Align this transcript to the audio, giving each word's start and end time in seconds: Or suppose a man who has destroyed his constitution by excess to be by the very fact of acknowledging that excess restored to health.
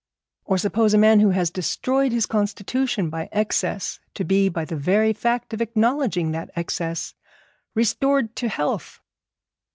Or 0.45 0.57
suppose 0.57 0.95
a 0.95 0.97
man 0.97 1.19
who 1.19 1.29
has 1.29 1.51
destroyed 1.51 2.11
his 2.11 2.25
constitution 2.25 3.11
by 3.11 3.29
excess 3.31 3.99
to 4.15 4.23
be 4.23 4.49
by 4.49 4.65
the 4.65 4.75
very 4.75 5.13
fact 5.13 5.53
of 5.53 5.61
acknowledging 5.61 6.31
that 6.31 6.49
excess 6.55 7.13
restored 7.75 8.35
to 8.37 8.49
health. 8.49 8.99